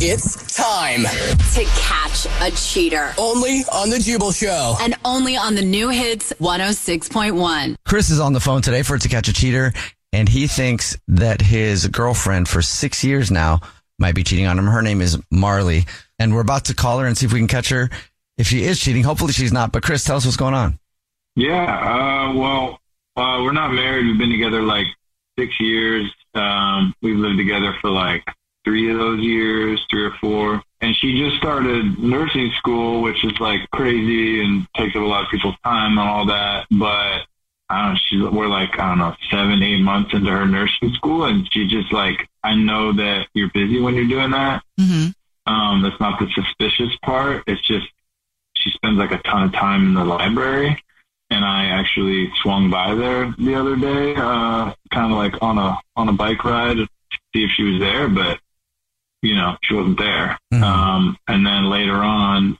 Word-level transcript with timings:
It's 0.00 0.56
time 0.56 1.02
to 1.02 1.64
catch 1.76 2.26
a 2.40 2.54
cheater. 2.54 3.12
only 3.18 3.62
on 3.72 3.90
the 3.90 3.98
Jubal 3.98 4.30
Show. 4.30 4.76
And 4.80 4.94
only 5.04 5.36
on 5.36 5.56
the 5.56 5.62
new 5.62 5.88
hits 5.88 6.32
106.1. 6.34 7.74
Chris 7.84 8.08
is 8.10 8.20
on 8.20 8.32
the 8.32 8.38
phone 8.38 8.62
today 8.62 8.82
for 8.82 8.96
To 8.96 9.08
Catch 9.08 9.26
a 9.26 9.32
Cheater, 9.32 9.72
and 10.12 10.28
he 10.28 10.46
thinks 10.46 10.96
that 11.08 11.40
his 11.40 11.88
girlfriend 11.88 12.48
for 12.48 12.62
six 12.62 13.02
years 13.02 13.32
now 13.32 13.58
might 13.98 14.14
be 14.14 14.22
cheating 14.22 14.46
on 14.46 14.56
him. 14.56 14.66
Her 14.66 14.82
name 14.82 15.00
is 15.00 15.18
Marley, 15.32 15.84
and 16.20 16.32
we're 16.32 16.42
about 16.42 16.66
to 16.66 16.74
call 16.76 17.00
her 17.00 17.06
and 17.06 17.18
see 17.18 17.26
if 17.26 17.32
we 17.32 17.40
can 17.40 17.48
catch 17.48 17.68
her. 17.70 17.90
If 18.36 18.46
she 18.46 18.62
is 18.62 18.78
cheating, 18.78 19.02
hopefully 19.02 19.32
she's 19.32 19.52
not. 19.52 19.72
But 19.72 19.82
Chris, 19.82 20.04
tell 20.04 20.16
us 20.16 20.24
what's 20.24 20.36
going 20.36 20.54
on. 20.54 20.78
Yeah, 21.34 21.64
uh, 21.64 22.34
well, 22.34 22.78
uh, 23.16 23.42
we're 23.42 23.50
not 23.50 23.72
married. 23.72 24.06
We've 24.06 24.18
been 24.18 24.30
together 24.30 24.62
like 24.62 24.86
six 25.36 25.58
years. 25.58 26.08
Um, 26.34 26.94
we've 27.02 27.16
lived 27.16 27.38
together 27.38 27.74
for 27.80 27.90
like 27.90 28.22
three 28.68 28.90
of 28.90 28.98
those 28.98 29.20
years, 29.20 29.80
three 29.90 30.04
or 30.04 30.12
four. 30.20 30.62
And 30.82 30.94
she 30.96 31.18
just 31.18 31.38
started 31.38 31.98
nursing 31.98 32.52
school, 32.58 33.00
which 33.00 33.24
is 33.24 33.32
like 33.40 33.60
crazy 33.70 34.44
and 34.44 34.66
takes 34.76 34.94
up 34.94 35.02
a 35.02 35.06
lot 35.06 35.24
of 35.24 35.30
people's 35.30 35.56
time 35.64 35.98
and 35.98 36.06
all 36.06 36.26
that. 36.26 36.66
But 36.70 37.22
I 37.70 37.84
don't 37.84 37.94
know, 37.94 37.98
she's, 38.08 38.22
we're 38.30 38.46
like, 38.46 38.78
I 38.78 38.88
don't 38.88 38.98
know, 38.98 39.14
seven, 39.30 39.62
eight 39.62 39.80
months 39.80 40.12
into 40.12 40.30
her 40.30 40.46
nursing 40.46 40.92
school. 40.92 41.24
And 41.24 41.50
she 41.50 41.66
just 41.66 41.90
like, 41.92 42.28
I 42.44 42.54
know 42.54 42.92
that 42.92 43.28
you're 43.32 43.50
busy 43.54 43.80
when 43.80 43.94
you're 43.94 44.06
doing 44.06 44.32
that. 44.32 44.62
Mm-hmm. 44.78 45.50
Um, 45.50 45.82
that's 45.82 45.98
not 45.98 46.20
the 46.20 46.28
suspicious 46.34 46.94
part. 47.02 47.44
It's 47.46 47.66
just 47.66 47.86
she 48.52 48.70
spends 48.70 48.98
like 48.98 49.12
a 49.12 49.18
ton 49.22 49.44
of 49.44 49.52
time 49.52 49.86
in 49.86 49.94
the 49.94 50.04
library. 50.04 50.78
And 51.30 51.42
I 51.42 51.66
actually 51.66 52.30
swung 52.42 52.70
by 52.70 52.94
there 52.94 53.34
the 53.38 53.54
other 53.54 53.76
day, 53.76 54.14
uh, 54.14 54.74
kind 54.90 55.12
of 55.12 55.18
like 55.18 55.42
on 55.42 55.58
a 55.58 55.78
on 55.96 56.08
a 56.08 56.12
bike 56.12 56.44
ride 56.44 56.76
to 56.76 56.86
see 57.34 57.44
if 57.44 57.50
she 57.50 57.62
was 57.62 57.80
there, 57.80 58.08
but 58.08 58.40
you 59.22 59.34
know 59.34 59.56
she 59.62 59.74
wasn't 59.74 59.98
there. 59.98 60.38
Um, 60.52 61.16
and 61.26 61.46
then 61.46 61.70
later 61.70 61.94
on, 61.94 62.58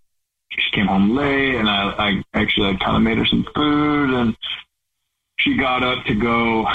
she 0.50 0.70
came 0.72 0.86
home 0.86 1.16
late, 1.16 1.56
and 1.56 1.68
I, 1.68 1.90
I 1.98 2.24
actually 2.34 2.70
I 2.70 2.76
kind 2.76 2.96
of 2.96 3.02
made 3.02 3.18
her 3.18 3.26
some 3.26 3.46
food, 3.54 4.10
and 4.10 4.36
she 5.38 5.56
got 5.56 5.82
up 5.82 6.04
to 6.06 6.14
go 6.14 6.66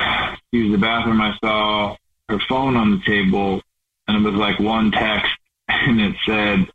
use 0.51 0.71
the 0.71 0.77
bathroom. 0.77 1.21
I 1.21 1.35
saw 1.43 1.95
her 2.29 2.39
phone 2.47 2.75
on 2.75 2.91
the 2.91 3.01
table, 3.05 3.61
and 4.07 4.17
it 4.17 4.29
was 4.29 4.39
like 4.39 4.59
one 4.59 4.91
text, 4.91 5.31
and 5.67 5.99
it 5.99 6.15
said, 6.25 6.67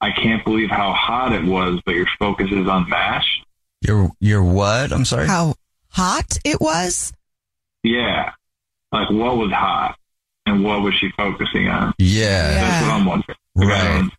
"I 0.00 0.10
can't 0.12 0.44
believe 0.44 0.70
how 0.70 0.92
hot 0.92 1.32
it 1.32 1.44
was, 1.44 1.80
but 1.84 1.94
your 1.94 2.08
focus 2.18 2.50
is 2.50 2.68
on 2.68 2.88
Mash." 2.88 3.42
You're 3.80 4.10
you're 4.20 4.44
what? 4.44 4.92
I'm 4.92 5.04
sorry. 5.04 5.26
How 5.26 5.54
hot 5.90 6.38
it 6.44 6.60
was? 6.60 7.12
Yeah, 7.82 8.32
like 8.92 9.10
what 9.10 9.36
was 9.36 9.50
hot, 9.50 9.97
and 10.48 10.64
what 10.64 10.82
was 10.82 10.94
she 10.94 11.10
focusing 11.16 11.68
on? 11.68 11.94
Yeah. 11.98 12.48
That's 12.60 12.86
what 12.86 12.92
I'm 12.94 13.04
wondering. 13.06 13.38
Right. 13.54 13.98
Um, 14.00 14.12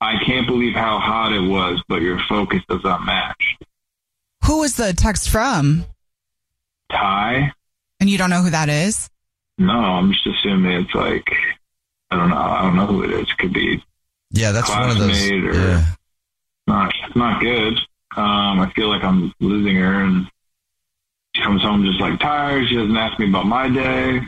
I 0.00 0.22
can't 0.24 0.46
believe 0.46 0.74
how 0.74 0.98
hot 0.98 1.32
it 1.32 1.40
was, 1.48 1.82
but 1.88 2.02
your 2.02 2.18
focus 2.28 2.62
does 2.68 2.82
not 2.84 3.04
match. 3.04 3.56
Who 4.44 4.58
was 4.60 4.76
the 4.76 4.92
text 4.92 5.28
from? 5.30 5.84
Ty? 6.90 7.52
And 8.00 8.10
you 8.10 8.18
don't 8.18 8.30
know 8.30 8.42
who 8.42 8.50
that 8.50 8.68
is? 8.68 9.08
No, 9.56 9.72
I'm 9.78 10.12
just 10.12 10.26
assuming 10.26 10.72
it's 10.82 10.94
like 10.94 11.30
I 12.10 12.16
don't 12.16 12.28
know. 12.30 12.36
I 12.36 12.62
don't 12.62 12.76
know 12.76 12.86
who 12.86 13.02
it 13.04 13.10
is. 13.12 13.28
It 13.30 13.38
could 13.38 13.52
be 13.52 13.82
Yeah, 14.30 14.52
that's 14.52 14.68
one 14.68 14.90
of 14.90 14.98
those. 14.98 15.30
or 15.30 15.52
Yeah. 15.54 15.84
not. 16.66 16.92
It's 17.06 17.16
not 17.16 17.40
good. 17.40 17.78
Um, 18.16 18.60
I 18.60 18.70
feel 18.76 18.88
like 18.88 19.02
I'm 19.02 19.32
losing 19.40 19.76
her, 19.76 20.04
and 20.04 20.28
she 21.34 21.42
comes 21.42 21.62
home 21.62 21.84
just 21.84 22.00
like 22.00 22.20
tired. 22.20 22.68
She 22.68 22.76
doesn't 22.76 22.96
ask 22.96 23.18
me 23.18 23.28
about 23.28 23.46
my 23.46 23.68
day. 23.68 24.20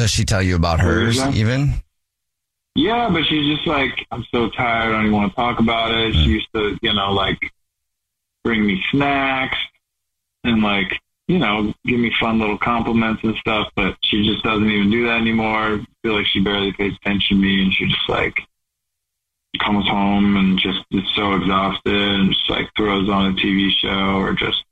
Does 0.00 0.10
she 0.10 0.24
tell 0.24 0.40
you 0.40 0.56
about 0.56 0.80
hers 0.80 1.20
even? 1.36 1.74
Yeah, 2.74 3.10
but 3.12 3.22
she's 3.26 3.54
just 3.54 3.66
like, 3.66 4.06
I'm 4.10 4.24
so 4.32 4.48
tired. 4.48 4.88
I 4.88 4.92
don't 4.92 5.00
even 5.02 5.14
want 5.14 5.32
to 5.32 5.36
talk 5.36 5.60
about 5.60 5.90
it. 5.94 6.14
She 6.14 6.24
hmm. 6.24 6.30
used 6.30 6.48
to, 6.54 6.78
you 6.80 6.94
know, 6.94 7.12
like 7.12 7.38
bring 8.42 8.66
me 8.66 8.82
snacks 8.90 9.58
and 10.42 10.62
like, 10.62 10.98
you 11.28 11.38
know, 11.38 11.74
give 11.84 12.00
me 12.00 12.10
fun 12.18 12.38
little 12.38 12.56
compliments 12.56 13.22
and 13.24 13.36
stuff. 13.36 13.68
But 13.76 13.98
she 14.02 14.24
just 14.24 14.42
doesn't 14.42 14.70
even 14.70 14.90
do 14.90 15.04
that 15.04 15.20
anymore. 15.20 15.74
I 15.74 15.84
feel 16.02 16.16
like 16.16 16.26
she 16.28 16.40
barely 16.40 16.72
pays 16.72 16.94
attention 17.02 17.36
to 17.36 17.42
me, 17.42 17.64
and 17.64 17.74
she 17.74 17.84
just 17.84 18.08
like 18.08 18.40
comes 19.58 19.86
home 19.86 20.38
and 20.38 20.58
just 20.58 20.80
is 20.92 21.04
so 21.14 21.34
exhausted 21.34 21.92
and 21.92 22.32
just 22.32 22.48
like 22.48 22.70
throws 22.74 23.10
on 23.10 23.32
a 23.32 23.36
TV 23.36 23.68
show 23.70 24.16
or 24.16 24.32
just 24.32 24.64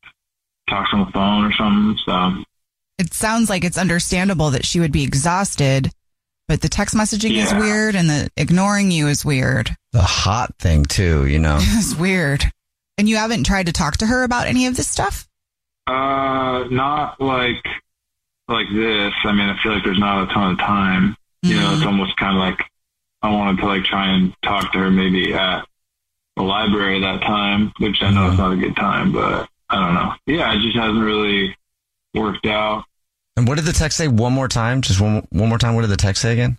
talks 0.70 0.88
on 0.94 1.04
the 1.04 1.12
phone 1.12 1.44
or 1.44 1.52
something. 1.52 1.98
So 2.06 2.44
It 2.98 3.14
sounds 3.14 3.48
like 3.48 3.64
it's 3.64 3.78
understandable 3.78 4.50
that 4.50 4.64
she 4.64 4.81
would 4.81 4.92
be 4.92 5.04
exhausted, 5.04 5.91
but 6.48 6.60
the 6.60 6.69
text 6.69 6.94
messaging 6.94 7.32
is 7.32 7.54
weird 7.54 7.94
and 7.94 8.10
the 8.10 8.28
ignoring 8.36 8.91
you 8.91 9.06
is 9.09 9.25
weird. 9.25 9.75
The 9.92 10.03
hot 10.03 10.56
thing 10.59 10.84
too, 10.84 11.26
you 11.26 11.38
know. 11.38 11.58
It's 11.62 11.94
weird. 11.94 12.44
And 12.97 13.08
you 13.08 13.16
haven't 13.16 13.44
tried 13.44 13.66
to 13.66 13.72
talk 13.72 13.98
to 13.98 14.06
her 14.06 14.25
about 14.25 14.48
any 14.48 14.66
of 14.66 14.76
this 14.76 14.88
stuff? 14.88 15.28
Uh, 15.87 16.64
not 16.70 17.20
like 17.20 17.64
like 18.48 18.66
this. 18.75 19.12
I 19.25 19.32
mean, 19.32 19.48
I 19.48 19.62
feel 19.62 19.72
like 19.75 19.84
there's 19.84 19.98
not 19.98 20.28
a 20.28 20.34
ton 20.34 20.53
of 20.53 20.58
time. 20.58 21.16
You 21.42 21.54
know, 21.54 21.75
it's 21.75 21.84
almost 21.87 22.16
kind 22.16 22.37
of 22.37 22.41
like 22.41 22.66
I 23.22 23.31
wanted 23.31 23.61
to 23.61 23.67
like 23.67 23.84
try 23.84 24.12
and 24.14 24.34
talk 24.43 24.72
to 24.72 24.78
her 24.78 24.90
maybe 24.90 25.32
at 25.34 25.64
the 26.37 26.43
library 26.43 27.00
that 27.00 27.20
time, 27.22 27.72
which 27.78 28.02
I 28.02 28.11
know 28.11 28.31
is 28.32 28.38
not 28.38 28.52
a 28.52 28.56
good 28.56 28.75
time, 28.75 29.12
but 29.12 29.49
I 29.69 29.76
don't 29.76 29.94
know. 29.94 30.12
Yeah, 30.26 30.52
it 30.55 30.62
just 30.62 30.76
hasn't 30.76 31.05
really 31.05 31.56
worked 32.14 32.46
out. 32.46 32.84
And 33.38 33.46
what 33.46 33.55
did 33.55 33.67
the 33.67 33.73
text 33.73 33.96
say 33.96 34.08
one 34.08 34.32
more 34.32 34.49
time? 34.49 34.82
Just 34.82 35.00
one 35.00 35.25
one 35.31 35.49
more 35.49 35.58
time. 35.58 35.76
What 35.76 35.82
did 35.82 35.90
the 35.90 35.96
text 35.96 36.23
say 36.23 36.32
again? 36.32 36.58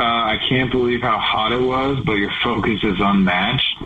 Uh, 0.00 0.02
I 0.02 0.38
can't 0.48 0.68
believe 0.70 1.00
how 1.00 1.16
hot 1.18 1.52
it 1.52 1.60
was, 1.62 1.98
but 2.04 2.14
your 2.14 2.32
focus 2.42 2.80
is 2.82 2.96
unmatched. 2.98 3.84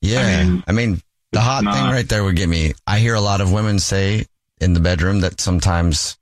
Yeah. 0.00 0.60
I 0.66 0.72
mean, 0.72 1.00
the 1.32 1.40
hot 1.40 1.62
thing 1.62 1.84
right 1.92 2.08
there 2.08 2.24
would 2.24 2.34
get 2.36 2.48
me. 2.48 2.72
I 2.86 2.98
hear 2.98 3.14
a 3.14 3.20
lot 3.20 3.40
of 3.40 3.52
women 3.52 3.78
say 3.78 4.26
in 4.60 4.72
the 4.72 4.80
bedroom 4.80 5.20
that 5.20 5.40
sometimes, 5.40 6.16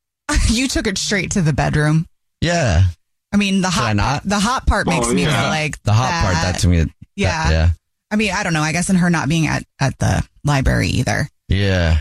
you 0.48 0.68
took 0.68 0.86
it 0.86 0.96
straight 0.96 1.32
to 1.32 1.42
the 1.42 1.52
bedroom. 1.52 2.06
yeah, 2.40 2.84
I 3.32 3.36
mean, 3.36 3.60
the 3.60 3.68
hot 3.70 3.94
not? 3.96 4.22
the 4.24 4.38
hot 4.38 4.66
part 4.66 4.86
makes 4.86 5.06
Oh, 5.08 5.12
me 5.14 5.22
yeah. 5.24 5.40
feel 5.42 5.50
like 5.50 5.82
the 5.82 5.92
hot 5.92 6.22
part 6.22 6.34
that 6.34 6.58
to 6.60 6.68
me. 6.68 6.78
that- 6.80 6.90
Yeah. 7.16 7.50
yeah. 7.50 7.68
I 8.10 8.16
mean, 8.16 8.32
I 8.32 8.42
don't 8.42 8.52
know. 8.54 8.62
I 8.62 8.72
guess 8.72 8.88
in 8.90 8.96
her 8.96 9.10
not 9.10 9.28
being 9.28 9.46
at 9.46 9.64
at 9.80 9.98
the 9.98 10.26
library 10.44 10.88
either. 10.88 11.28
Yeah. 11.48 11.98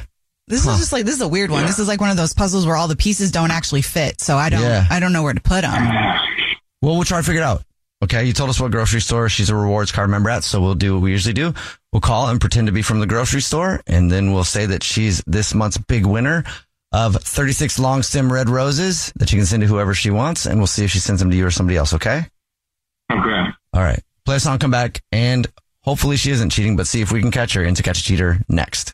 This 0.51 0.67
is 0.67 0.77
just 0.79 0.91
like 0.91 1.05
this 1.05 1.15
is 1.15 1.21
a 1.21 1.27
weird 1.27 1.49
one. 1.49 1.65
This 1.65 1.79
is 1.79 1.87
like 1.87 2.01
one 2.01 2.11
of 2.11 2.17
those 2.17 2.33
puzzles 2.33 2.65
where 2.65 2.75
all 2.75 2.87
the 2.87 2.95
pieces 2.95 3.31
don't 3.31 3.51
actually 3.51 3.81
fit. 3.81 4.19
So 4.19 4.37
I 4.37 4.49
don't 4.49 4.61
Yeah. 4.61 4.85
I 4.89 4.99
don't 4.99 5.13
know 5.13 5.23
where 5.23 5.33
to 5.33 5.41
put 5.41 5.61
them. 5.61 5.87
Well, 6.81 6.95
we'll 6.95 7.03
try 7.05 7.19
to 7.19 7.23
figure 7.23 7.41
it 7.41 7.45
out. 7.45 7.63
Okay. 8.03 8.25
You 8.25 8.33
told 8.33 8.49
us 8.49 8.59
what 8.59 8.71
grocery 8.71 8.99
store 9.01 9.29
she's 9.29 9.49
a 9.49 9.55
rewards 9.55 9.91
card 9.91 10.09
member 10.09 10.29
at. 10.29 10.43
So 10.43 10.59
we'll 10.61 10.75
do 10.75 10.95
what 10.95 11.03
we 11.03 11.11
usually 11.11 11.33
do. 11.33 11.53
We'll 11.93 12.01
call 12.01 12.27
and 12.27 12.39
pretend 12.41 12.67
to 12.67 12.73
be 12.73 12.81
from 12.81 12.99
the 12.99 13.07
grocery 13.07 13.41
store. 13.41 13.81
And 13.87 14.11
then 14.11 14.33
we'll 14.33 14.43
say 14.43 14.65
that 14.65 14.83
she's 14.83 15.23
this 15.25 15.53
month's 15.53 15.77
big 15.77 16.05
winner 16.05 16.43
of 16.91 17.15
36 17.15 17.79
long 17.79 18.03
stem 18.03 18.31
red 18.31 18.49
roses 18.49 19.13
that 19.15 19.29
she 19.29 19.37
can 19.37 19.45
send 19.45 19.61
to 19.61 19.67
whoever 19.67 19.93
she 19.93 20.09
wants. 20.09 20.45
And 20.45 20.59
we'll 20.59 20.67
see 20.67 20.83
if 20.83 20.91
she 20.91 20.99
sends 20.99 21.21
them 21.21 21.31
to 21.31 21.37
you 21.37 21.45
or 21.45 21.51
somebody 21.51 21.77
else. 21.77 21.93
Okay. 21.93 22.25
Okay. 23.11 23.43
All 23.73 23.81
right. 23.81 24.01
Play 24.25 24.35
a 24.35 24.39
song, 24.39 24.59
come 24.59 24.71
back, 24.71 25.01
and 25.11 25.47
hopefully 25.83 26.17
she 26.17 26.31
isn't 26.31 26.49
cheating, 26.49 26.75
but 26.75 26.87
see 26.87 27.01
if 27.01 27.11
we 27.11 27.21
can 27.21 27.31
catch 27.31 27.53
her 27.53 27.63
into 27.63 27.83
Catch 27.83 28.01
a 28.01 28.03
Cheater 28.03 28.39
next. 28.49 28.93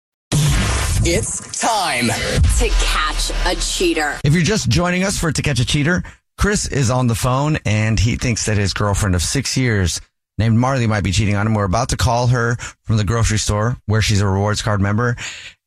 It's 1.03 1.59
time 1.59 2.09
to 2.09 2.69
catch 2.69 3.31
a 3.47 3.59
cheater. 3.59 4.19
If 4.23 4.35
you're 4.35 4.43
just 4.43 4.69
joining 4.69 5.03
us 5.03 5.17
for 5.17 5.31
To 5.31 5.41
Catch 5.41 5.59
a 5.59 5.65
Cheater, 5.65 6.03
Chris 6.37 6.67
is 6.67 6.91
on 6.91 7.07
the 7.07 7.15
phone 7.15 7.57
and 7.65 7.99
he 7.99 8.17
thinks 8.17 8.45
that 8.45 8.57
his 8.57 8.71
girlfriend 8.73 9.15
of 9.15 9.23
six 9.23 9.57
years 9.57 9.99
named 10.37 10.59
Marley 10.59 10.85
might 10.85 11.03
be 11.03 11.11
cheating 11.11 11.35
on 11.35 11.47
him. 11.47 11.55
We're 11.55 11.63
about 11.63 11.89
to 11.89 11.97
call 11.97 12.27
her 12.27 12.55
from 12.83 12.97
the 12.97 13.03
grocery 13.03 13.39
store 13.39 13.77
where 13.87 14.03
she's 14.03 14.21
a 14.21 14.27
rewards 14.27 14.61
card 14.61 14.79
member 14.79 15.15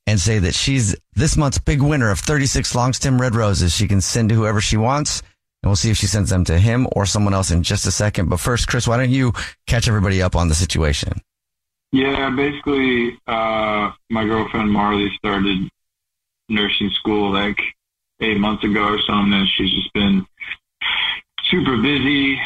and 0.07 0.21
say 0.21 0.39
that 0.39 0.55
she's 0.55 0.95
this 1.15 1.37
month's 1.37 1.59
big 1.59 1.83
winner 1.83 2.13
of 2.13 2.21
36 2.21 2.73
long 2.77 2.93
stem 2.93 3.21
red 3.21 3.35
roses 3.35 3.75
she 3.75 3.89
can 3.89 4.01
send 4.01 4.29
to 4.29 4.37
whoever 4.37 4.61
she 4.61 4.77
wants. 4.77 5.21
And 5.65 5.69
we'll 5.69 5.75
see 5.75 5.91
if 5.91 5.97
she 5.97 6.07
sends 6.07 6.31
them 6.31 6.45
to 6.45 6.61
him 6.61 6.87
or 6.93 7.07
someone 7.07 7.35
else 7.35 7.51
in 7.51 7.65
just 7.65 7.87
a 7.87 7.91
second. 7.91 8.29
But 8.29 8.39
first, 8.39 8.69
Chris, 8.69 8.87
why 8.87 8.99
don't 8.99 9.11
you 9.11 9.33
catch 9.67 9.89
everybody 9.89 10.23
up 10.23 10.37
on 10.37 10.47
the 10.47 10.55
situation? 10.55 11.21
Yeah, 11.95 12.29
basically, 12.31 13.21
uh, 13.29 13.93
my 14.11 14.25
girlfriend 14.25 14.69
Marley 14.69 15.13
started 15.17 15.71
nursing 16.49 16.91
school 16.91 17.33
like 17.33 17.57
eight 18.21 18.37
months 18.37 18.65
ago 18.65 18.83
or 18.83 18.99
something. 19.07 19.33
And 19.33 19.49
she's 19.49 19.73
just 19.73 19.93
been 19.93 20.27
super 21.45 21.77
busy 21.77 22.37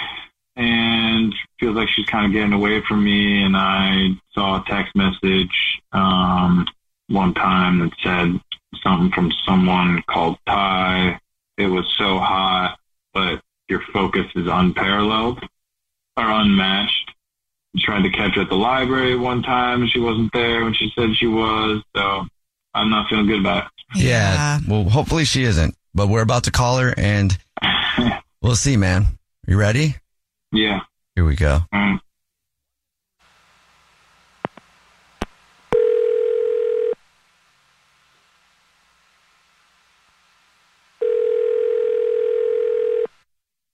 and 0.56 1.35
feels 1.59 1.77
like 1.77 1.89
she's 1.89 2.05
kind 2.05 2.27
of 2.27 2.33
getting 2.33 2.53
away 2.53 2.83
from 2.87 3.03
me. 3.03 3.43
And 3.43 3.56
I 3.56 4.09
saw 4.33 4.61
a 4.61 4.65
text 4.69 4.95
message 4.95 5.81
um, 5.93 6.67
one 7.06 7.33
time 7.33 7.79
that 7.79 7.93
said 8.03 8.39
something 8.83 9.11
from 9.12 9.33
someone 9.47 10.03
called 10.11 10.37
Ty. 10.47 11.19
It 11.56 11.69
was 11.69 11.87
so 11.97 12.19
hot, 12.19 12.77
but 13.15 13.41
your 13.71 13.81
focus 13.94 14.27
is 14.37 14.47
unparalleled 14.47 15.43
or 16.19 16.25
unmatched 16.25 16.98
tried 17.79 18.03
to 18.03 18.11
catch 18.11 18.35
her 18.35 18.43
at 18.43 18.49
the 18.49 18.57
library 18.57 19.17
one 19.17 19.43
time. 19.43 19.87
She 19.89 19.99
wasn't 20.01 20.33
there 20.33 20.65
when 20.65 20.75
she 20.75 20.91
said 20.95 21.11
she 21.17 21.27
was. 21.27 21.83
So 21.95 22.27
I'm 22.75 22.91
not 22.91 23.09
feeling 23.09 23.27
good 23.27 23.41
about 23.41 23.65
it. 23.67 23.71
Yeah. 24.03 24.59
Well, 24.69 24.85
hopefully 24.85 25.25
she 25.25 25.45
isn't, 25.45 25.75
but 25.94 26.08
we're 26.08 26.23
about 26.23 26.44
to 26.44 26.51
call 26.51 26.79
her 26.79 26.94
and 26.97 27.37
we'll 28.43 28.56
see, 28.56 28.77
man. 28.77 29.06
You 29.47 29.56
ready? 29.58 29.97
Yeah. 30.53 30.81
Here 31.15 31.25
we 31.25 31.35
go. 31.37 31.61
Mm. 31.75 32.01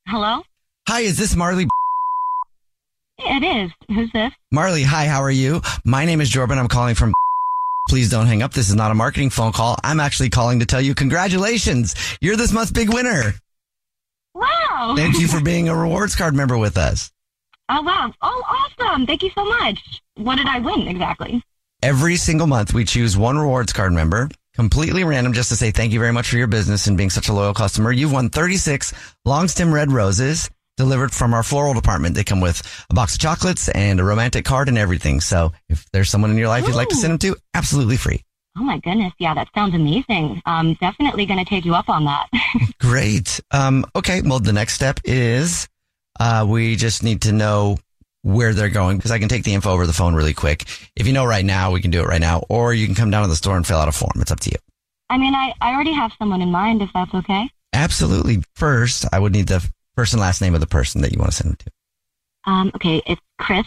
Hello? 0.07 0.43
Hi, 0.89 1.01
is 1.01 1.19
this 1.19 1.35
Marley? 1.35 1.67
It 3.45 3.65
is. 3.65 3.71
Who's 3.95 4.11
this? 4.13 4.33
Marley, 4.51 4.85
hi, 4.85 5.05
how 5.05 5.23
are 5.23 5.31
you? 5.31 5.61
My 5.85 6.07
name 6.07 6.23
is 6.23 6.31
Jordan. 6.31 6.59
I'm 6.59 6.69
calling 6.69 6.95
from. 6.95 7.13
Please 7.91 8.09
don't 8.09 8.27
hang 8.27 8.43
up. 8.43 8.55
This 8.55 8.71
is 8.71 8.75
not 8.75 8.91
a 8.91 8.95
marketing 8.95 9.29
phone 9.29 9.53
call. 9.53 9.77
I'm 9.85 10.01
actually 10.01 10.31
calling 10.31 10.61
to 10.61 10.67
tell 10.67 10.81
you 10.81 10.95
congratulations. 10.95 11.95
You're 12.23 12.37
this 12.37 12.53
month's 12.53 12.73
big 12.73 12.93
winner. 12.93 13.35
Wow. 14.35 14.95
Thank 14.97 15.19
you 15.19 15.29
for 15.29 15.41
being 15.45 15.69
a 15.69 15.77
rewards 15.77 16.15
card 16.17 16.35
member 16.35 16.57
with 16.57 16.79
us. 16.79 17.13
Oh, 17.69 17.83
wow. 17.83 18.15
Oh, 18.23 18.71
awesome. 18.81 19.05
Thank 19.05 19.23
you 19.23 19.31
so 19.35 19.45
much. 19.45 19.79
What 20.17 20.37
did 20.37 20.47
I 20.47 20.61
win 20.61 20.89
exactly? 20.89 21.43
Every 21.83 22.17
single 22.17 22.47
month, 22.47 22.73
we 22.73 22.87
choose 22.87 23.15
one 23.15 23.37
rewards 23.37 23.75
card 23.75 23.93
member, 23.93 24.31
completely 24.55 25.05
random, 25.05 25.35
just 25.35 25.51
to 25.51 25.57
say 25.57 25.71
thank 25.71 25.93
you 25.93 26.01
very 26.01 26.13
much 26.15 26.31
for 26.31 26.39
your 26.39 26.47
business 26.47 26.87
and 26.87 26.97
being 26.97 27.11
such 27.11 27.29
a 27.29 27.35
loyal 27.35 27.53
customer. 27.53 27.93
You've 27.93 28.13
won 28.13 28.31
36 28.31 28.95
long 29.27 29.49
stem 29.49 29.75
red 29.75 29.93
roses 29.93 30.49
delivered 30.77 31.13
from 31.13 31.35
our 31.35 31.43
floral 31.43 31.75
department. 31.75 32.15
They 32.15 32.25
come 32.25 32.41
with 32.41 32.63
a 32.91 32.95
box 32.95 33.15
of 33.15 33.21
chocolates 33.21 33.69
and 33.69 34.01
a 34.01 34.05
romantic 34.05 34.45
card 34.45 34.69
and 34.69 34.79
everything. 34.79 35.21
So 35.21 35.53
if 35.69 35.87
there's 35.93 36.11
someone 36.11 36.31
in 36.31 36.39
your 36.39 36.49
life 36.49 36.67
you'd 36.67 36.77
like 36.77 36.89
to 36.89 36.97
send 36.97 37.13
them 37.13 37.19
to, 37.21 37.37
absolutely 37.55 37.97
free. 37.97 38.25
Oh 38.57 38.63
my 38.63 38.79
goodness. 38.79 39.13
Yeah, 39.19 39.35
that 39.35 39.49
sounds 39.55 39.75
amazing. 39.75 40.41
I'm 40.47 40.75
definitely 40.75 41.27
going 41.27 41.41
to 41.41 41.45
take 41.45 41.65
you 41.65 41.75
up 41.75 41.89
on 41.89 42.05
that. 42.05 42.29
Great. 42.81 43.41
Um, 43.51 43.85
okay. 43.97 44.23
Well, 44.23 44.39
the 44.39 44.53
next 44.53 44.75
step 44.75 45.01
is, 45.05 45.69
uh, 46.21 46.47
we 46.49 46.77
just 46.77 47.03
need 47.03 47.23
to 47.23 47.33
know 47.33 47.79
where 48.23 48.55
they're 48.55 48.69
going 48.69 48.97
because 48.97 49.11
I 49.11 49.19
can 49.19 49.29
take 49.29 49.43
the 49.43 49.55
info 49.55 49.71
over 49.71 49.87
the 49.87 49.93
phone 49.93 50.15
really 50.15 50.35
quick. 50.35 50.65
If 50.97 51.07
you 51.07 51.13
know 51.13 51.25
right 51.25 51.45
now, 51.45 51.73
we 51.73 51.81
can 51.81 51.91
do 51.91 52.01
it 52.01 52.07
right 52.07 52.21
now, 52.21 52.45
or 52.49 52.73
you 52.73 52.87
can 52.87 52.95
come 52.95 53.11
down 53.11 53.23
to 53.23 53.29
the 53.29 53.37
store 53.37 53.57
and 53.57 53.67
fill 53.67 53.79
out 53.79 53.89
a 53.89 53.93
form. 53.93 54.21
It's 54.21 54.31
up 54.31 54.41
to 54.41 54.51
you. 54.51 54.57
I 55.11 55.19
mean, 55.19 55.35
I, 55.35 55.53
I 55.61 55.75
already 55.75 55.93
have 55.93 56.13
someone 56.19 56.41
in 56.41 56.51
mind 56.51 56.81
if 56.81 56.91
that's 56.95 57.13
okay. 57.13 57.51
Absolutely. 57.73 58.43
First, 58.55 59.05
I 59.13 59.19
would 59.19 59.33
need 59.33 59.49
the 59.49 59.69
first 59.97 60.13
and 60.13 60.21
last 60.21 60.41
name 60.41 60.55
of 60.55 60.61
the 60.61 60.67
person 60.67 61.03
that 61.03 61.13
you 61.13 61.19
want 61.19 61.31
to 61.31 61.37
send 61.37 61.51
them 61.51 61.59
to. 61.65 62.51
Um, 62.51 62.73
okay, 62.75 63.03
it's 63.07 63.21
Chris. 63.39 63.67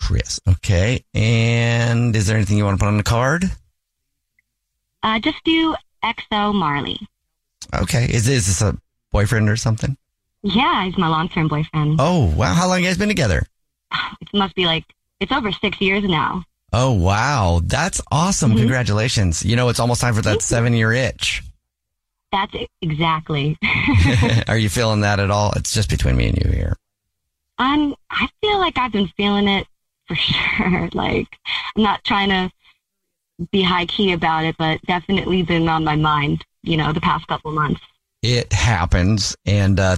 Chris. 0.00 0.40
Okay. 0.48 1.04
And 1.14 2.16
is 2.16 2.26
there 2.26 2.36
anything 2.36 2.56
you 2.56 2.64
want 2.64 2.78
to 2.78 2.84
put 2.84 2.88
on 2.88 2.96
the 2.96 3.02
card? 3.02 3.44
Uh, 5.02 5.18
just 5.20 5.42
do 5.44 5.76
XO 6.02 6.54
Marley. 6.54 6.98
Okay. 7.74 8.04
Is, 8.04 8.26
is 8.28 8.46
this 8.46 8.62
a 8.62 8.76
boyfriend 9.12 9.48
or 9.48 9.56
something? 9.56 9.96
Yeah, 10.42 10.86
he's 10.86 10.96
my 10.96 11.08
long-term 11.08 11.48
boyfriend. 11.48 11.96
Oh, 11.98 12.34
wow. 12.34 12.54
How 12.54 12.66
long 12.66 12.80
you 12.80 12.86
guys 12.86 12.98
been 12.98 13.08
together? 13.08 13.44
It 14.20 14.28
must 14.34 14.54
be 14.54 14.66
like 14.66 14.84
it's 15.18 15.32
over 15.32 15.50
six 15.50 15.80
years 15.80 16.04
now. 16.04 16.44
Oh, 16.72 16.92
wow. 16.92 17.60
That's 17.64 18.00
awesome. 18.12 18.50
Mm-hmm. 18.50 18.60
Congratulations. 18.60 19.44
You 19.44 19.56
know, 19.56 19.68
it's 19.68 19.80
almost 19.80 20.00
time 20.00 20.14
for 20.14 20.22
that 20.22 20.42
seven 20.42 20.72
year 20.72 20.92
itch. 20.92 21.42
That's 22.32 22.54
exactly. 22.80 23.56
Are 24.48 24.58
you 24.58 24.68
feeling 24.68 25.00
that 25.00 25.20
at 25.20 25.30
all? 25.30 25.52
It's 25.56 25.72
just 25.72 25.90
between 25.90 26.16
me 26.16 26.28
and 26.28 26.38
you 26.38 26.50
here. 26.50 26.76
I'm. 27.58 27.94
I 28.10 28.28
feel 28.40 28.58
like 28.58 28.78
I've 28.78 28.92
been 28.92 29.08
feeling 29.16 29.48
it 29.48 29.66
for 30.06 30.14
sure. 30.16 30.88
Like 30.92 31.28
I'm 31.76 31.82
not 31.82 32.02
trying 32.04 32.28
to 32.30 32.50
be 33.52 33.62
high 33.62 33.86
key 33.86 34.12
about 34.12 34.44
it, 34.44 34.56
but 34.58 34.80
definitely 34.82 35.42
been 35.42 35.68
on 35.68 35.84
my 35.84 35.96
mind. 35.96 36.44
You 36.62 36.76
know, 36.76 36.92
the 36.92 37.00
past 37.00 37.26
couple 37.26 37.52
months. 37.52 37.80
It 38.22 38.52
happens. 38.52 39.34
And 39.46 39.80
uh, 39.80 39.96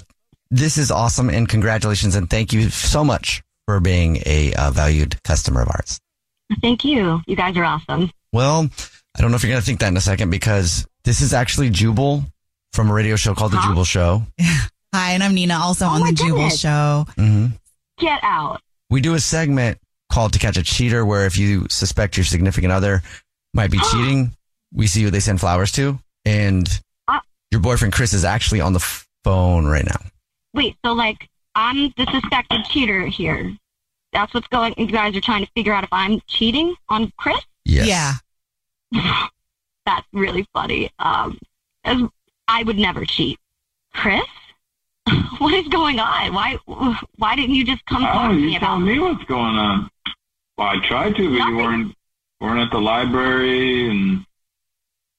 this 0.50 0.78
is 0.78 0.90
awesome. 0.90 1.28
And 1.28 1.48
congratulations. 1.48 2.14
And 2.14 2.30
thank 2.30 2.52
you 2.52 2.70
so 2.70 3.04
much 3.04 3.42
for 3.66 3.80
being 3.80 4.22
a 4.26 4.54
uh, 4.54 4.70
valued 4.70 5.20
customer 5.24 5.62
of 5.62 5.68
ours. 5.68 5.98
Thank 6.60 6.84
you. 6.84 7.20
You 7.26 7.36
guys 7.36 7.56
are 7.56 7.64
awesome. 7.64 8.10
Well, 8.32 8.68
I 9.16 9.20
don't 9.20 9.30
know 9.30 9.36
if 9.36 9.42
you're 9.42 9.50
going 9.50 9.60
to 9.60 9.66
think 9.66 9.80
that 9.80 9.88
in 9.88 9.96
a 9.96 10.00
second 10.00 10.30
because 10.30 10.86
this 11.04 11.20
is 11.20 11.32
actually 11.34 11.70
Jubal 11.70 12.24
from 12.72 12.90
a 12.90 12.92
radio 12.94 13.16
show 13.16 13.34
called 13.34 13.52
The 13.52 13.60
Jubal 13.60 13.84
Show. 13.84 14.22
Hi, 14.94 15.12
and 15.12 15.22
I'm 15.22 15.34
Nina, 15.34 15.54
also 15.54 15.86
on 15.86 16.00
my 16.00 16.10
the 16.10 16.16
Jubal 16.16 16.36
goodness. 16.36 16.60
Show. 16.60 17.06
hmm 17.16 17.46
Get 17.98 18.20
out. 18.22 18.60
We 18.90 19.00
do 19.00 19.14
a 19.14 19.20
segment 19.20 19.78
called 20.10 20.32
To 20.34 20.38
Catch 20.38 20.56
a 20.56 20.62
Cheater 20.62 21.04
where 21.06 21.24
if 21.26 21.38
you 21.38 21.66
suspect 21.70 22.16
your 22.16 22.24
significant 22.24 22.72
other 22.72 23.02
might 23.54 23.70
be 23.70 23.78
cheating, 23.90 24.32
we 24.72 24.86
see 24.86 25.02
who 25.02 25.10
they 25.10 25.20
send 25.20 25.40
flowers 25.40 25.72
to. 25.72 25.98
And 26.24 26.68
Ah. 27.08 27.20
your 27.50 27.60
boyfriend 27.60 27.92
Chris 27.94 28.12
is 28.12 28.24
actually 28.24 28.60
on 28.60 28.72
the 28.72 28.80
phone 29.24 29.66
right 29.66 29.84
now. 29.84 30.00
Wait. 30.54 30.76
So 30.84 30.92
like 30.92 31.28
I'm 31.54 31.92
the 31.96 32.06
suspected 32.10 32.64
cheater 32.66 33.06
here. 33.06 33.54
That's 34.12 34.32
what's 34.34 34.48
going. 34.48 34.74
You 34.76 34.86
guys 34.86 35.16
are 35.16 35.20
trying 35.22 35.44
to 35.44 35.50
figure 35.56 35.72
out 35.72 35.84
if 35.84 35.92
I'm 35.92 36.20
cheating 36.26 36.74
on 36.90 37.10
Chris. 37.16 37.40
Yes. 37.64 38.20
Yeah. 38.92 39.26
That's 39.86 40.06
really 40.12 40.46
funny. 40.52 40.90
Um, 40.98 41.38
as 41.84 41.98
I 42.48 42.62
would 42.62 42.78
never 42.78 43.04
cheat. 43.04 43.38
Chris, 43.94 44.22
what 45.38 45.52
is 45.54 45.68
going 45.68 45.98
on? 45.98 46.32
Why? 46.32 46.56
Why 47.16 47.36
didn't 47.36 47.54
you 47.54 47.64
just 47.64 47.84
come 47.86 48.02
talk 48.02 48.30
Oh, 48.30 48.32
to 48.32 48.34
me 48.34 48.52
you 48.52 48.56
about 48.58 48.66
tell 48.66 48.78
me 48.80 48.98
what's 48.98 49.24
going 49.24 49.56
on. 49.56 49.90
Well, 50.56 50.68
I 50.68 50.86
tried 50.86 51.16
to, 51.16 51.30
but 51.30 51.38
Nothing. 51.38 51.56
you 51.56 51.56
weren't 51.62 51.94
weren't 52.40 52.60
at 52.60 52.70
the 52.70 52.80
library, 52.80 53.88
and 53.90 54.24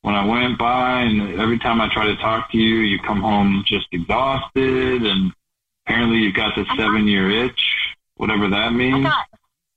when 0.02 0.16
I 0.16 0.26
went 0.26 0.58
by, 0.58 1.02
and 1.02 1.40
every 1.40 1.58
time 1.60 1.80
I 1.82 1.92
try 1.94 2.06
to 2.08 2.16
talk 2.18 2.52
to 2.52 2.58
you, 2.58 2.78
you 2.80 3.00
come 3.00 3.22
home 3.22 3.64
just 3.66 3.88
exhausted, 3.92 5.04
and 5.06 5.32
apparently 5.86 6.18
you've 6.20 6.36
got 6.36 6.56
the 6.56 6.66
seven 6.78 7.08
year 7.08 7.30
itch, 7.46 7.62
whatever 8.16 8.48
that 8.50 8.68
I'm 8.68 8.78
means. 8.78 9.04
not. 9.04 9.26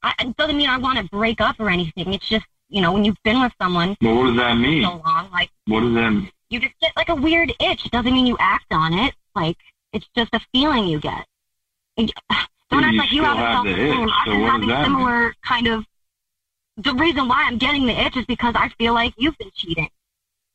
I, 0.02 0.14
it 0.20 0.36
doesn't 0.36 0.56
mean 0.56 0.68
I 0.68 0.78
want 0.78 0.98
to 0.98 1.04
break 1.04 1.40
up 1.40 1.56
or 1.58 1.68
anything. 1.70 2.12
It's 2.14 2.28
just 2.28 2.46
you 2.68 2.80
know 2.80 2.92
when 2.92 3.04
you've 3.04 3.22
been 3.24 3.40
with 3.40 3.52
someone 3.60 3.96
But 4.00 4.14
what 4.14 4.26
does 4.26 4.36
that 4.36 4.54
mean? 4.54 4.82
so 4.84 5.00
long, 5.04 5.30
like 5.32 5.50
What 5.66 5.80
does 5.80 5.94
that? 5.94 6.10
Mean? 6.10 6.30
You 6.50 6.60
just 6.60 6.74
get 6.80 6.92
like 6.96 7.08
a 7.08 7.14
weird 7.14 7.50
itch. 7.60 7.86
It 7.86 7.92
doesn't 7.92 8.12
mean 8.12 8.26
you 8.26 8.36
act 8.40 8.66
on 8.70 8.92
it. 8.94 9.14
Like 9.34 9.56
it's 9.92 10.06
just 10.16 10.32
a 10.34 10.40
feeling 10.52 10.86
you 10.86 11.00
get. 11.00 11.26
And, 11.96 12.12
don't 12.70 12.84
act 12.84 12.96
like 12.96 13.12
you 13.12 13.22
still 13.22 13.34
haven't 13.36 13.44
have 13.44 13.52
felt 13.54 13.66
the 13.66 13.72
the 13.72 13.92
same. 13.92 14.08
I've 14.10 14.26
so 14.26 14.30
been 14.32 14.40
what 14.42 14.46
does 14.46 14.52
having 14.52 14.68
that 14.68 14.76
mean? 14.76 14.84
similar 14.84 15.34
kind 15.46 15.66
of. 15.68 15.84
The 16.78 16.94
reason 16.94 17.26
why 17.28 17.44
I'm 17.46 17.56
getting 17.58 17.86
the 17.86 17.98
itch 18.04 18.16
is 18.16 18.26
because 18.26 18.54
I 18.56 18.68
feel 18.78 18.92
like 18.92 19.14
you've 19.16 19.38
been 19.38 19.50
cheating. 19.54 19.88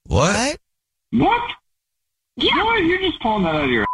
What? 0.08 0.58
What? 1.12 1.51
Yeah. 2.38 2.51
You 2.51 2.56
know 2.58 2.65
what? 2.65 2.84
You're 2.84 3.00
just 3.00 3.20
pulling 3.22 3.44
that 3.44 3.56
out 3.56 3.63
of 3.63 3.70
your. 3.72 3.86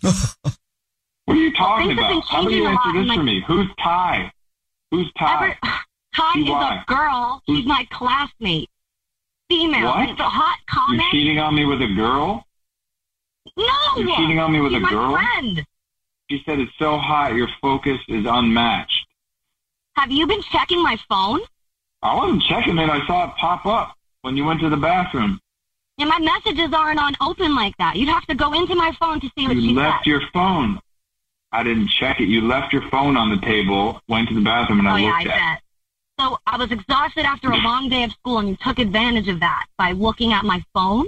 what 0.00 0.56
are 1.28 1.34
you 1.34 1.52
talking 1.52 1.96
things 1.96 2.00
have 2.00 2.08
been 2.08 2.16
about? 2.16 2.24
How 2.24 2.44
do 2.44 2.54
you 2.54 2.66
a 2.66 2.70
answer 2.70 2.92
this 2.98 3.08
my- 3.08 3.16
for 3.16 3.22
me? 3.22 3.44
Who's 3.46 3.66
Ty? 3.82 4.32
Who's 4.90 5.12
Ty? 5.18 5.56
Ever, 5.62 5.79
See 6.14 6.42
is 6.42 6.48
a 6.50 6.84
girl. 6.86 7.42
She's 7.48 7.66
my 7.66 7.86
classmate. 7.90 8.68
Female. 9.48 9.86
What? 9.86 10.08
It's 10.10 10.20
a 10.20 10.24
hot 10.24 10.58
comment. 10.68 11.02
You're 11.02 11.10
cheating 11.22 11.38
on 11.38 11.54
me 11.54 11.64
with 11.64 11.82
a 11.82 11.88
girl? 11.94 12.44
No. 13.56 13.64
You're 13.96 14.16
cheating 14.16 14.38
on 14.38 14.52
me 14.52 14.60
with 14.60 14.72
She's 14.72 14.78
a 14.78 14.80
my 14.80 14.90
girl? 14.90 15.12
friend. 15.12 15.64
She 16.30 16.42
said 16.46 16.60
it's 16.60 16.72
so 16.78 16.98
hot 16.98 17.34
your 17.34 17.48
focus 17.60 17.98
is 18.08 18.24
unmatched. 18.28 19.06
Have 19.96 20.10
you 20.12 20.26
been 20.26 20.42
checking 20.52 20.82
my 20.82 20.96
phone? 21.08 21.40
I 22.02 22.14
wasn't 22.14 22.42
checking 22.44 22.78
it. 22.78 22.88
I 22.88 23.04
saw 23.06 23.24
it 23.28 23.36
pop 23.36 23.66
up 23.66 23.94
when 24.22 24.36
you 24.36 24.44
went 24.44 24.60
to 24.60 24.68
the 24.70 24.76
bathroom. 24.76 25.40
Yeah, 25.98 26.06
my 26.06 26.18
messages 26.18 26.72
aren't 26.72 26.98
on 27.00 27.14
open 27.20 27.54
like 27.54 27.76
that. 27.78 27.96
You'd 27.96 28.08
have 28.08 28.24
to 28.26 28.34
go 28.34 28.54
into 28.54 28.74
my 28.74 28.92
phone 28.98 29.20
to 29.20 29.30
see 29.36 29.46
what 29.46 29.56
You 29.56 29.70
she 29.70 29.74
left 29.74 30.04
said. 30.04 30.10
your 30.10 30.22
phone. 30.32 30.80
I 31.52 31.62
didn't 31.64 31.88
check 31.98 32.20
it. 32.20 32.28
You 32.28 32.42
left 32.42 32.72
your 32.72 32.88
phone 32.90 33.16
on 33.16 33.28
the 33.30 33.40
table, 33.44 34.00
went 34.08 34.28
to 34.28 34.34
the 34.34 34.40
bathroom, 34.40 34.78
and 34.78 34.88
oh 34.88 34.92
I 34.92 34.98
yeah, 35.00 35.08
I 35.12 35.18
looked 35.24 35.26
at 35.36 35.56
it. 35.58 35.62
Bet. 36.20 36.28
So 36.30 36.38
I 36.46 36.56
was 36.56 36.70
exhausted 36.70 37.24
after 37.24 37.50
a 37.50 37.56
long 37.56 37.88
day 37.88 38.04
of 38.04 38.12
school, 38.12 38.38
and 38.38 38.48
you 38.48 38.56
took 38.62 38.78
advantage 38.78 39.28
of 39.28 39.40
that 39.40 39.66
by 39.78 39.92
looking 39.92 40.32
at 40.32 40.44
my 40.44 40.62
phone. 40.74 41.06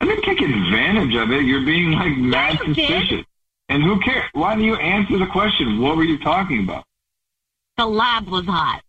I 0.00 0.06
didn't 0.06 0.24
take 0.24 0.40
advantage 0.40 1.14
of 1.14 1.30
it. 1.32 1.44
You're 1.44 1.64
being 1.64 1.92
like 1.92 2.16
mad 2.16 2.58
you 2.66 2.74
did. 2.74 2.86
suspicious. 2.88 3.26
And 3.68 3.82
who 3.82 3.98
cares? 4.00 4.30
Why 4.32 4.54
do 4.54 4.62
you 4.62 4.76
answer 4.76 5.18
the 5.18 5.26
question? 5.26 5.80
What 5.80 5.96
were 5.96 6.04
you 6.04 6.18
talking 6.18 6.60
about? 6.64 6.84
The 7.76 7.86
lab 7.86 8.28
was 8.28 8.46
hot, 8.46 8.82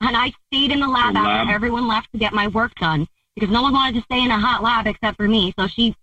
and 0.00 0.16
I 0.16 0.32
stayed 0.48 0.70
in 0.72 0.80
the 0.80 0.88
lab 0.88 1.14
The 1.14 1.20
after 1.20 1.46
lab? 1.46 1.54
everyone 1.54 1.86
left 1.86 2.10
to 2.12 2.18
get 2.18 2.32
my 2.32 2.48
work 2.48 2.74
done 2.74 3.06
because 3.34 3.50
no 3.50 3.62
one 3.62 3.72
wanted 3.72 3.94
to 3.96 4.02
stay 4.02 4.22
in 4.22 4.30
a 4.30 4.38
hot 4.38 4.62
lab 4.62 4.86
except 4.86 5.16
for 5.16 5.28
me. 5.28 5.54
So 5.58 5.66
she 5.68 5.94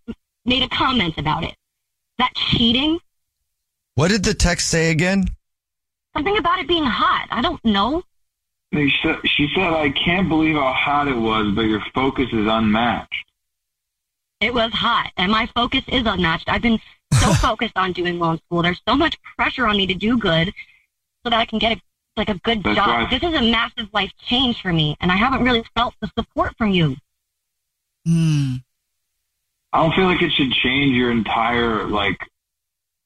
made 0.46 0.64
a 0.64 0.70
comment 0.70 1.18
about 1.18 1.44
it. 1.44 1.54
That 2.18 2.34
cheating? 2.36 3.00
What 3.96 4.10
did 4.10 4.24
the 4.24 4.34
text 4.34 4.70
say 4.70 4.90
again? 4.92 5.26
Something 6.16 6.38
about 6.38 6.60
it 6.60 6.68
being 6.68 6.84
hot. 6.86 7.28
I 7.32 7.42
don't 7.42 7.64
know. 7.66 8.04
She 8.74 8.94
said, 9.04 9.18
she 9.26 9.50
said, 9.54 9.74
I 9.74 9.90
can't 9.90 10.30
believe 10.30 10.56
how 10.56 10.72
hot 10.72 11.08
it 11.08 11.18
was, 11.18 11.54
but 11.54 11.64
your 11.64 11.82
focus 11.94 12.28
is 12.32 12.48
unmatched. 12.48 13.26
It 14.40 14.54
was 14.54 14.72
hot, 14.72 15.12
and 15.18 15.32
my 15.32 15.48
focus 15.54 15.84
is 15.88 16.04
unmatched. 16.06 16.50
I've 16.50 16.62
been 16.62 16.80
so 17.20 17.34
focused 17.42 17.76
on 17.76 17.92
doing 17.92 18.18
well 18.18 18.32
in 18.32 18.38
school. 18.40 18.62
There's 18.62 18.82
so 18.88 18.96
much 18.96 19.18
pressure 19.36 19.68
on 19.68 19.76
me 19.78 19.88
to 19.88 19.94
do 19.94 20.18
good 20.18 20.54
so 21.24 21.30
that 21.30 21.34
I 21.34 21.46
can 21.46 21.60
get 21.60 21.78
a, 21.78 21.82
like 22.16 22.30
a 22.30 22.40
good 22.40 22.64
That's 22.64 22.78
job. 22.78 22.88
right. 22.88 23.10
This 23.10 23.22
is 23.22 23.38
a 23.38 23.42
massive 23.42 23.90
life 23.94 24.12
change 24.26 24.62
for 24.62 24.72
me, 24.72 24.96
and 25.02 25.12
I 25.12 25.16
haven't 25.16 25.44
really 25.44 25.64
felt 25.76 25.94
the 26.02 26.10
support 26.18 26.56
from 26.58 26.72
you. 26.72 26.96
Hmm. 28.06 28.56
I 29.74 29.84
don't 29.84 29.94
feel 29.96 30.06
like 30.06 30.22
it 30.22 30.32
should 30.32 30.52
change 30.52 30.96
your 30.96 31.12
entire, 31.12 31.86
like, 31.88 32.18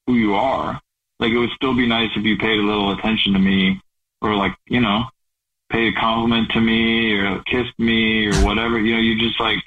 who 0.08 0.14
you 0.14 0.36
are. 0.36 0.80
Like, 1.20 1.32
it 1.32 1.38
would 1.38 1.52
still 1.52 1.76
be 1.76 1.88
nice 1.88 2.12
if 2.16 2.24
you 2.24 2.38
paid 2.38 2.60
a 2.60 2.64
little 2.64 2.92
attention 2.92 3.34
to 3.34 3.40
me 3.40 3.82
or, 4.22 4.36
like, 4.36 4.56
you 4.68 4.80
know, 4.80 5.06
pay 5.72 5.88
a 5.88 5.94
compliment 5.94 6.50
to 6.52 6.62
me 6.62 7.14
or 7.14 7.42
kiss 7.44 7.68
me 7.78 8.28
or 8.28 8.36
whatever. 8.46 8.80
You 8.80 8.96
know, 8.96 9.02
you 9.02 9.18
just, 9.20 9.40
like, 9.40 9.64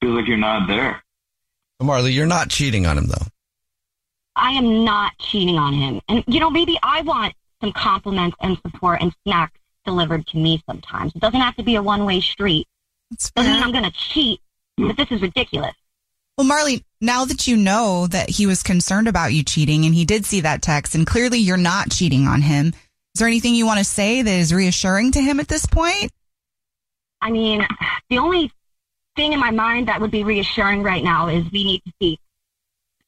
feel 0.00 0.10
like 0.10 0.26
you're 0.26 0.36
not 0.36 0.68
there. 0.68 1.02
Marley, 1.80 2.12
you're 2.12 2.26
not 2.26 2.50
cheating 2.50 2.86
on 2.86 2.98
him 2.98 3.06
though. 3.06 3.26
I 4.34 4.52
am 4.52 4.84
not 4.84 5.12
cheating 5.18 5.56
on 5.56 5.74
him. 5.74 6.00
And, 6.08 6.24
you 6.26 6.40
know, 6.40 6.50
maybe 6.50 6.78
I 6.82 7.02
want 7.02 7.34
some 7.60 7.72
compliments 7.72 8.36
and 8.40 8.58
support 8.62 9.00
and 9.00 9.14
snacks 9.24 9.58
delivered 9.84 10.26
to 10.28 10.36
me 10.36 10.62
sometimes. 10.66 11.14
It 11.14 11.20
doesn't 11.20 11.40
have 11.40 11.56
to 11.56 11.62
be 11.62 11.76
a 11.76 11.82
one 11.82 12.04
way 12.04 12.20
street. 12.20 12.66
That's 13.10 13.30
Doesn't 13.30 13.52
mean. 13.52 13.62
I'm 13.62 13.72
going 13.72 13.84
to 13.84 13.90
cheat, 13.90 14.40
but 14.76 14.96
this 14.96 15.10
is 15.10 15.22
ridiculous. 15.22 15.74
Well, 16.36 16.46
Marley, 16.46 16.84
now 17.00 17.24
that 17.24 17.48
you 17.48 17.56
know 17.56 18.06
that 18.08 18.30
he 18.30 18.46
was 18.46 18.62
concerned 18.62 19.08
about 19.08 19.32
you 19.32 19.42
cheating 19.42 19.84
and 19.84 19.94
he 19.94 20.04
did 20.04 20.24
see 20.24 20.40
that 20.42 20.62
text 20.62 20.94
and 20.94 21.06
clearly 21.06 21.38
you're 21.38 21.56
not 21.56 21.90
cheating 21.90 22.28
on 22.28 22.42
him, 22.42 22.74
is 23.18 23.20
there 23.20 23.26
anything 23.26 23.56
you 23.56 23.66
want 23.66 23.78
to 23.78 23.84
say 23.84 24.22
that 24.22 24.30
is 24.30 24.54
reassuring 24.54 25.10
to 25.10 25.20
him 25.20 25.40
at 25.40 25.48
this 25.48 25.66
point? 25.66 26.12
I 27.20 27.32
mean, 27.32 27.66
the 28.08 28.18
only 28.18 28.52
thing 29.16 29.32
in 29.32 29.40
my 29.40 29.50
mind 29.50 29.88
that 29.88 30.00
would 30.00 30.12
be 30.12 30.22
reassuring 30.22 30.84
right 30.84 31.02
now 31.02 31.26
is 31.26 31.44
we 31.50 31.64
need 31.64 31.82
to 31.84 31.92
seek 32.00 32.20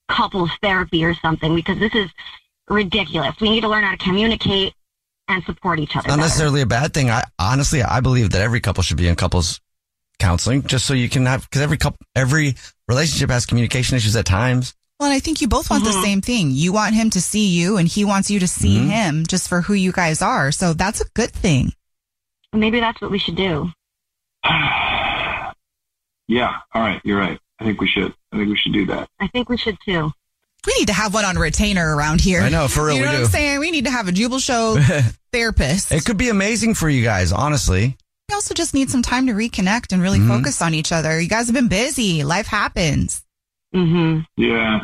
couples 0.09 0.51
therapy 0.65 1.05
or 1.05 1.15
something 1.15 1.55
because 1.55 1.79
this 1.79 1.95
is 1.95 2.11
ridiculous. 2.69 3.37
We 3.41 3.51
need 3.51 3.61
to 3.61 3.69
learn 3.69 3.85
how 3.85 3.93
to 3.93 3.99
communicate 3.99 4.75
and 5.29 5.45
support 5.45 5.79
each 5.79 5.95
other. 5.95 6.09
Not 6.09 6.17
better. 6.17 6.23
necessarily 6.23 6.63
a 6.63 6.67
bad 6.67 6.93
thing. 6.93 7.09
I 7.09 7.23
honestly, 7.39 7.81
I 7.81 8.01
believe 8.01 8.31
that 8.31 8.43
every 8.43 8.59
couple 8.59 8.83
should 8.83 8.97
be 8.97 9.07
in 9.07 9.15
couples 9.15 9.61
counseling 10.19 10.65
just 10.65 10.87
so 10.87 10.93
you 10.93 11.09
can 11.09 11.27
have, 11.27 11.43
because 11.43 11.63
every 11.63 11.77
couple, 11.77 12.05
every 12.17 12.57
relationship 12.89 13.31
has 13.31 13.47
communication 13.47 13.97
issues 13.97 14.17
at 14.17 14.27
times. 14.27 14.75
Well, 15.01 15.09
and 15.09 15.17
I 15.17 15.19
think 15.19 15.41
you 15.41 15.49
both 15.49 15.71
want 15.71 15.83
the 15.85 15.93
same 16.03 16.21
thing. 16.21 16.51
You 16.51 16.73
want 16.75 16.95
him 16.95 17.09
to 17.11 17.23
see 17.23 17.47
you 17.49 17.79
and 17.79 17.89
he 17.89 18.05
wants 18.05 18.31
you 18.31 18.39
to 18.39 18.47
see 18.47 18.77
Mhm. 18.77 18.89
him 18.91 19.27
just 19.27 19.49
for 19.49 19.63
who 19.63 19.73
you 19.73 19.93
guys 19.93 20.21
are. 20.21 20.53
So 20.53 20.75
that's 20.75 21.01
a 21.01 21.07
good 21.15 21.33
thing. 21.33 21.73
Maybe 22.53 22.81
that's 22.81 23.01
what 23.01 23.11
we 23.11 23.19
should 23.19 23.37
do. 23.37 23.73
Yeah, 26.29 26.55
all 26.73 26.83
right, 26.83 27.01
you're 27.03 27.19
right. 27.19 27.41
I 27.59 27.65
think 27.65 27.81
we 27.81 27.89
should. 27.89 28.15
I 28.33 28.37
think 28.37 28.49
we 28.51 28.57
should 28.57 28.73
do 28.73 28.87
that. 28.87 29.09
I 29.19 29.27
think 29.27 29.49
we 29.49 29.57
should 29.57 29.77
too. 29.85 30.13
We 30.65 30.73
need 30.79 30.87
to 30.87 30.93
have 30.93 31.13
one 31.13 31.25
on 31.25 31.37
retainer 31.37 31.97
around 31.97 32.21
here. 32.21 32.43
I 32.43 32.51
know, 32.51 32.69
for 32.69 32.85
real, 32.87 32.97
You 32.97 33.01
know 33.03 33.09
we 33.09 33.15
what 33.15 33.19
do. 33.19 33.25
I'm 33.25 33.31
saying? 33.31 33.59
We 33.59 33.71
need 33.73 33.87
to 33.87 33.91
have 33.91 34.07
a 34.07 34.13
Jubal 34.13 34.39
Show 34.39 34.79
therapist. 35.33 35.91
It 35.91 36.05
could 36.05 36.19
be 36.19 36.29
amazing 36.29 36.75
for 36.75 36.89
you 36.89 37.03
guys, 37.03 37.33
honestly. 37.33 37.97
You 38.29 38.35
also 38.37 38.55
just 38.55 38.75
need 38.75 38.91
some 38.91 39.03
time 39.03 39.27
to 39.27 39.33
reconnect 39.33 39.93
and 39.93 40.01
really 40.01 40.21
Mhm. 40.21 40.29
focus 40.29 40.63
on 40.63 40.73
each 40.73 40.93
other. 40.93 41.21
You 41.21 41.29
guys 41.29 41.47
have 41.47 41.55
been 41.55 41.67
busy. 41.67 42.23
Life 42.23 42.47
happens. 42.47 43.23
Mm-hmm. 43.75 44.21
Yeah. 44.37 44.81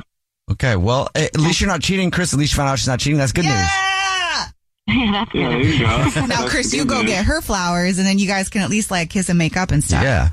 Okay, 0.51 0.77
well, 0.77 1.09
at 1.15 1.37
least 1.39 1.61
you're 1.61 1.69
not 1.69 1.81
cheating, 1.83 2.11
Chris. 2.11 2.33
At 2.33 2.39
least 2.39 2.53
you 2.53 2.57
found 2.59 2.69
out 2.69 2.79
she's 2.79 2.87
not 2.89 3.01
cheating. 3.01 3.19
That's 3.19 3.33
good 3.33 3.45
news. 3.45 3.53
Yeah, 3.53 4.47
that's 4.87 5.35
Yeah, 5.35 5.49
there 5.51 5.61
you 5.61 5.79
go. 5.81 5.87
now, 5.87 6.27
That's 6.27 6.51
Chris, 6.51 6.71
the 6.71 6.77
you 6.79 6.85
go 6.85 7.01
news. 7.03 7.11
get 7.11 7.25
her 7.25 7.41
flowers, 7.41 7.99
and 7.99 8.07
then 8.07 8.19
you 8.21 8.29
guys 8.29 8.49
can 8.49 8.63
at 8.63 8.71
least 8.71 8.91
like 8.91 9.11
kiss 9.11 9.29
and 9.29 9.37
make 9.39 9.57
up 9.57 9.71
and 9.73 9.83
stuff. 9.83 10.03
Yeah. 10.05 10.31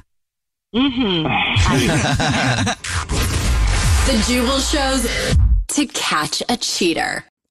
Mm-hmm. 0.75 1.27
The 4.03 4.21
Jubal 4.27 4.59
shows 4.59 5.07
to 5.69 5.85
catch 5.93 6.43
a 6.49 6.57
cheater. 6.57 7.23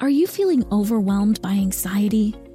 Are 0.00 0.08
you 0.08 0.26
feeling 0.26 0.64
overwhelmed 0.72 1.42
by 1.42 1.50
anxiety, 1.50 2.34